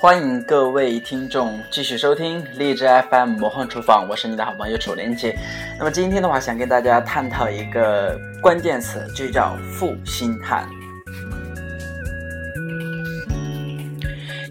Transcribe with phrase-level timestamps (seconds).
[0.00, 5.36] 欢迎各位听众继续收听荔枝 FM 魔幻厨房，我是你的好朋友楚连杰。
[5.76, 10.68] 那么今天的话，想跟大家探讨一个关键词，就叫负心汉。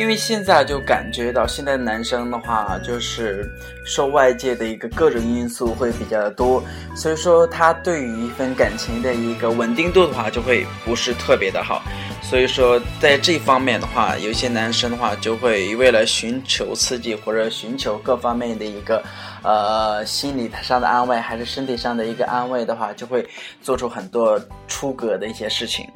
[0.00, 3.46] 因为现在就感觉到，现在男生的话，就是
[3.84, 6.64] 受外界的一个各种因素会比较多，
[6.96, 11.82] 所以说他对于一份感情的一个稳定度的话，就会不是特别的好。
[12.22, 19.02] 所以说在这方面的话，有些男生的话就会为了寻求刺激或者寻求各方面的一个
[19.42, 23.28] 呃心理上的安慰，还是身体上的一个安慰的话，就会
[23.60, 25.86] 做出很多出格的一些事情。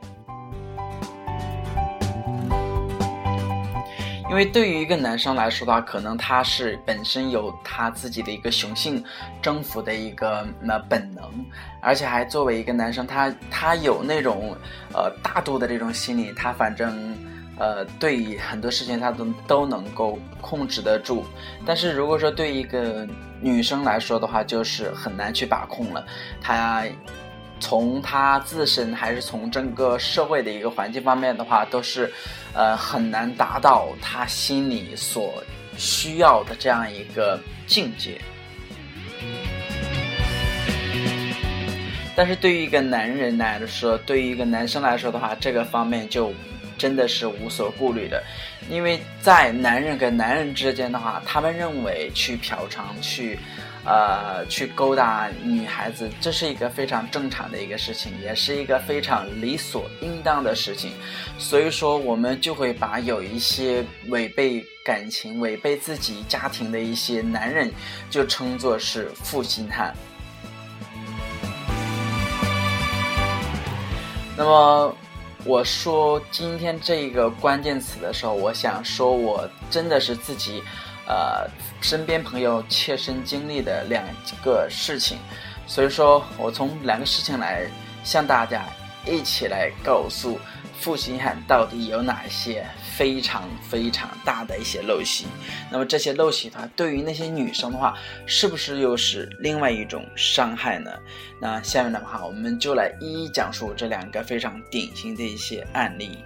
[4.35, 9.01] 因为对于一个男生来说的话，可能他是本身有他自己的一个雄性
[9.41, 11.23] 征服的一个那本能，
[11.81, 14.57] 而且还作为一个男生，他他有那种
[14.93, 17.17] 呃大度的这种心理，他反正
[17.59, 21.25] 呃对很多事情他都都能够控制得住。
[21.65, 23.07] 但是如果说对一个
[23.41, 26.05] 女生来说的话，就是很难去把控了，
[26.43, 26.85] 他。
[27.61, 32.13] 从他自身还是从整个社会的一个环境方面的话，都是，
[32.53, 35.43] 呃，很难达到他心里所
[35.77, 38.21] 需要的这样一个境界。
[42.17, 46.33] 但是对于一个男人来说，对于一个男生来说的话，这个方面就
[46.77, 48.23] 真的是无所顾虑的，
[48.69, 53.39] 因为在男人跟男人之间的话，他们认为去嫖娼去。
[53.87, 60.93] 呃，去勾搭女孩子，这是一个非常正常的一个事情，也是一个非常理所应当的事情。
[61.37, 67.71] 所以说，我们就会把有一些违背感情、违背自己家庭的一些男人，
[68.09, 69.95] 就称作是负心汉。
[74.35, 74.97] 那么，
[75.45, 80.63] 我说今天这个关键词的时候，我想说，我真的是自己。
[81.07, 81.47] 呃，
[81.83, 84.03] 身边朋友切身经历的两
[84.43, 85.19] 个事情，
[85.67, 87.69] 所以说我从两个事情来
[88.03, 88.65] 向大家
[89.07, 90.39] 一起来告诉
[90.81, 92.67] 负心汉到底有哪些
[92.97, 95.27] 非常非常大的一些陋习。
[95.71, 100.91] 那么这些陋习的话，对于那些女生的话，是不是又是另外一种伤害呢？
[101.41, 106.19] 那下面的话，我们就来一一讲述这两个非常典型的一些案例。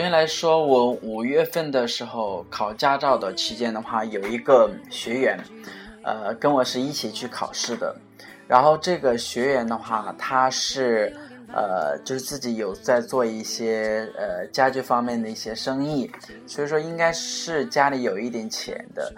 [0.00, 5.38] 首先来说，我五月份的时候考驾照的期间的话，有一个学员，
[6.02, 7.94] 呃，跟我是一起去考试的。
[8.48, 11.14] 然后这个学员的话，他是
[11.52, 16.10] 呃，就是自己有在做一些呃家具方面的一些生意，
[16.46, 19.12] 所以说应该是家里有一点钱的。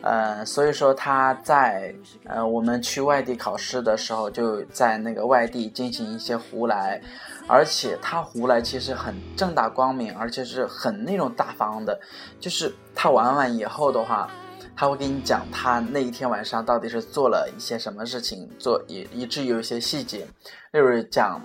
[0.00, 1.92] 呃，所以说他在
[2.24, 7.00] 呃我们去外地考试的时候，就在那个外地进行一些胡来，
[7.48, 11.98] 而且他胡来其实很正大光明，而且是很那种大方的，
[12.38, 14.30] 就是他玩完以后的话，
[14.76, 20.26] 他会给你讲他那一天晚上到底是做了一些什么事情，做以以至于有一些细节，
[20.70, 21.42] 例如讲，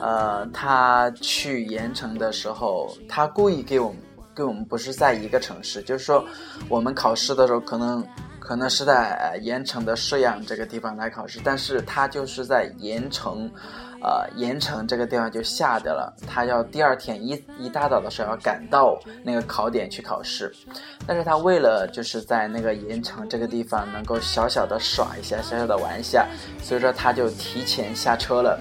[0.00, 3.98] 呃，他去盐城的时候，他故意给我们。
[4.34, 6.24] 跟我们不是在一个城市，就是说，
[6.68, 8.06] 我们考试的时候可能
[8.38, 13.50] 可能是在盐城的射阳这个地方来考试，但是他就是在盐城，
[14.02, 20.52] 呃，盐城这个地方就下的了，他要第二天一一大早的时候要赶到那个考点去考试，
[21.06, 26.26] 但是他为了就是在那个盐城这个地方能够小小的耍一下，小小的玩一下，
[26.62, 28.58] 所以说他就提前下车了。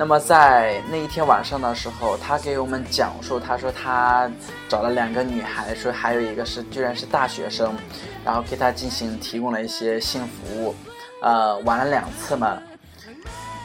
[0.00, 4.30] 那么在那一天晚上的时候，他给我们讲述，他说他
[4.66, 7.76] 找了两个女孩，说还有一个是居然是大学生，
[8.24, 10.74] 然后给他进行提供了一些性服务，
[11.20, 12.56] 呃，玩了两次嘛，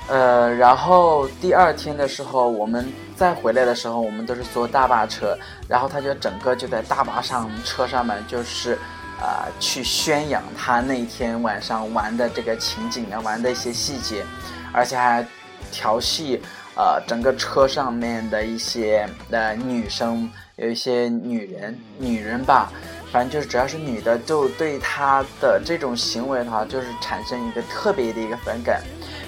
[0.09, 2.85] 呃，然后第二天的时候，我们
[3.15, 5.37] 再回来的时候，我们都是坐大巴车，
[5.69, 8.77] 然后他就整个就在大巴上车上面，就是
[9.21, 14.25] 啊去宣扬他那天晚上玩的这个情景啊，玩的一些细节，
[14.73, 15.25] 而且还。
[15.71, 16.41] 调戏，
[16.75, 22.71] 呃，整个车上面的一些呃女生，有一些女人，女人吧，
[23.11, 28.81] 反正就是只要是女的，就对他的这种行为的话，就是产生一个特别的一个反感。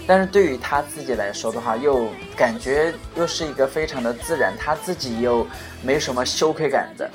[0.05, 5.45] 但是对于他自己来说的话，又感觉又是一个非常的自然，他自己又
[5.81, 7.09] 没什么羞愧感的。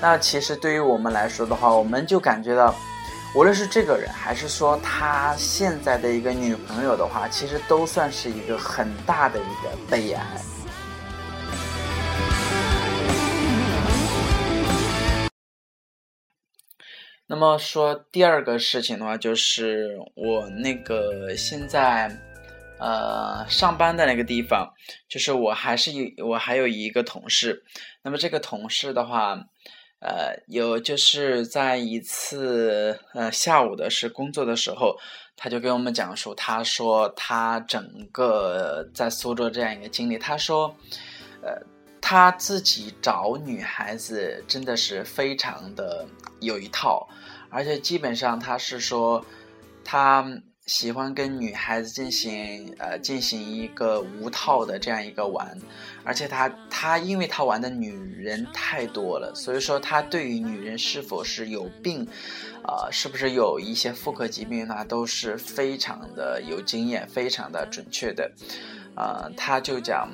[0.00, 2.74] 那其实对于我们来说的话，我们就感觉到。
[3.36, 10.24] 无论是这个人，还是说他现在的一个女朋友的话，其实都算是一个很大的一个悲哀。
[17.26, 22.16] 那么说第二个事情的话，就是我那个现在
[22.78, 24.72] 呃上班的那个地方，
[25.08, 27.64] 就是我还是有我还有一个同事，
[28.02, 29.40] 那么这个同事的话。
[30.04, 34.98] 呃，有就是在一次呃下午的是工作的时候，
[35.34, 40.76] 他就跟我们讲述，他说他整个在苏州这样一个经历，他说，
[41.42, 41.58] 呃，
[42.02, 46.06] 他自己找女孩子真的是非常的
[46.40, 47.08] 有一套，
[47.48, 49.24] 而且基本上他是说
[49.82, 50.22] 他。
[50.66, 55.58] 喜欢跟女孩子进行呃进行一个无套的这样一个玩，
[56.04, 62.08] 而且他他因为他玩的女人太多了，所以说他对于女人是否是有病，
[62.62, 68.32] 呃是不是有一些妇科疾病呢，都是非常的有经验，非常的准确的，
[68.96, 70.08] 呃他就讲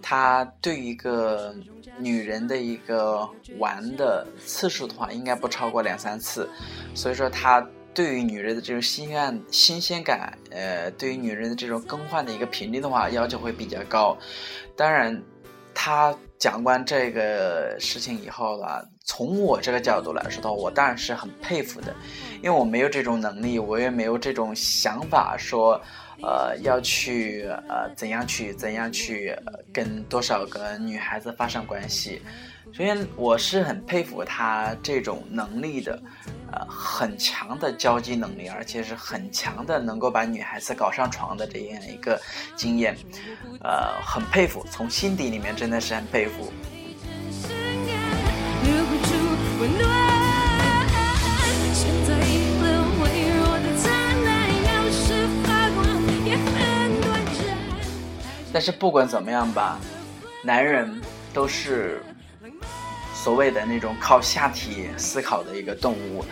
[0.00, 1.52] 他对一个
[1.98, 3.28] 女人的一个
[3.58, 6.48] 玩的次数的话，应该不超过两三次，
[6.94, 7.66] 所以说他。
[7.96, 14.14] 对于女人的这种新鲜新鲜感，呃，对于女人的这种更换的一个频率的话，要求会比较高。
[14.76, 15.18] 当然，
[15.74, 18.66] 他讲完这个事情以后呢，
[19.06, 21.94] 从我这个角度来说的话，我当然是很佩服的，
[22.42, 25.80] 因为我没有这种能力，我也没有这种想法，说，
[26.22, 29.34] 呃，要去呃怎样去怎样去
[29.72, 32.20] 跟多少个女孩子发生关系。
[32.76, 35.98] 首先，我是很佩服他这种能力的。
[36.52, 42.20] 呃，很强的交际能力，而且是很强的能够把女孩子搞上床的这样一个
[42.54, 42.94] 经验，
[43.62, 46.52] 呃，很佩服，从心底里面真的是很佩服。
[58.52, 59.80] 但是不管怎么样吧，
[60.44, 61.00] 男人
[61.32, 62.02] 都是。
[63.26, 66.24] 所谓的那种靠下体思考的一个动物，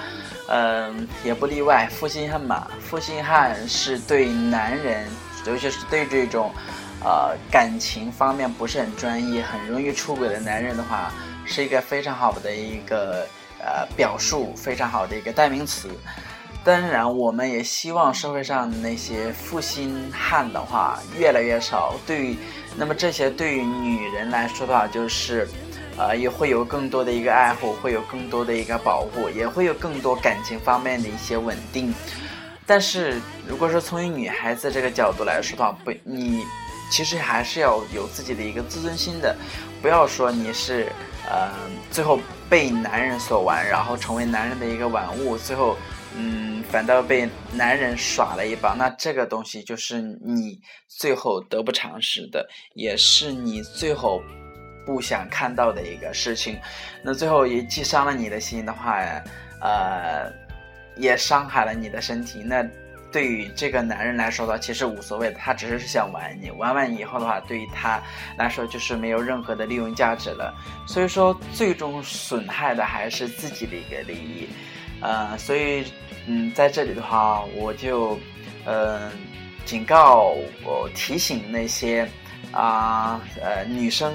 [0.47, 1.89] 嗯，也不例外。
[1.91, 5.05] 负心汉嘛，负心汉是对男人，
[5.45, 6.53] 尤其是对这种，
[7.03, 11.13] 呃，感情方面不是很专一、很容易出轨的男人的话，
[11.45, 13.27] 是一个非常好的一个
[13.59, 15.89] 呃表述，非常好的一个代名词。
[16.63, 21.97] 当然，我们也希望社会上那些负心汉的话越来越少。
[22.07, 22.37] 对于
[22.77, 25.49] 那么这些对于女人来说的话，就是。
[25.97, 31.95] 呃，也会有更多的一个爱护，会有更多的一个保护，也会有更多感情方面的一些稳定。
[32.67, 36.43] 但是，如果说从一女孩子这个角度来说的话，不，你
[36.91, 39.37] 其实还是要有自己的一个自尊心的，
[39.81, 40.87] 不要说你是
[41.31, 41.53] 呃
[41.91, 42.19] 最后
[42.49, 45.77] 被男人所玩，然后成为男人的一个玩物，最后
[46.17, 50.59] 嗯反倒被男人耍了一把，那这个东西就是你
[50.89, 54.21] 最后得不偿失的，也是你最后。
[54.85, 56.59] 不想看到的一个事情，
[57.03, 59.01] 那最后也既伤了你的心的话，
[59.61, 60.31] 呃，
[60.97, 62.43] 也伤害了你的身体。
[62.43, 62.63] 那
[63.11, 68.03] 对于这个男人来说的话，其实无所谓的，他只是想玩你，玩完以后的话，对于他
[68.37, 70.53] 来说就是没有任何的利用价值了。
[70.87, 74.49] 所以说，最终损害的还是自己的一个利益。
[75.01, 75.85] 呃，所以，
[76.27, 78.19] 嗯，在这里的话，我就，
[78.65, 79.11] 呃，
[79.65, 80.35] 警告
[80.65, 82.09] 我提醒那些
[82.53, 84.13] 啊，呃，女生。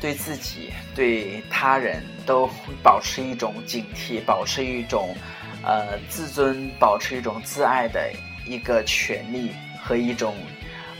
[0.00, 2.48] 对自己、对他人都
[2.82, 5.14] 保持一种警惕，保持一种
[5.62, 8.10] 呃自尊，保持一种自爱的
[8.46, 9.52] 一个权利
[9.82, 10.34] 和一种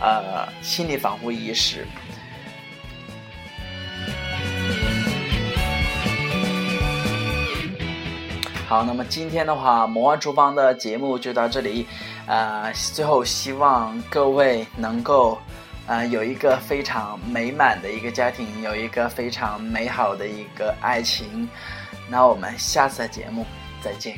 [0.01, 1.87] 呃心理防护意识。
[8.69, 11.87] 好，那么今天的话，魔幻厨房的节目就到这里，
[12.27, 15.39] 呃，最后希望各位能够。
[15.91, 21.49] 呃，有一个非常美满的一个家庭，有一个非常美好的一个爱情。
[22.09, 23.45] 那我们下次的节目
[23.83, 24.17] 再见。